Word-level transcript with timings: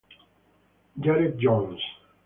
Gareth 0.99 1.37
Jones 1.37 1.77